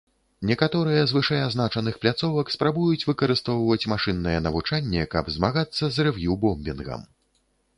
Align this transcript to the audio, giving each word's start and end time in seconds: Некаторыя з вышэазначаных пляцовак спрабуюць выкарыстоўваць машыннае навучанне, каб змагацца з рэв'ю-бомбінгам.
Некаторыя 0.51 1.01
з 1.09 1.17
вышэазначаных 1.17 1.99
пляцовак 2.05 2.47
спрабуюць 2.55 3.07
выкарыстоўваць 3.09 3.87
машыннае 3.93 4.35
навучанне, 4.47 5.03
каб 5.13 5.25
змагацца 5.37 5.83
з 5.99 6.09
рэв'ю-бомбінгам. 6.09 7.07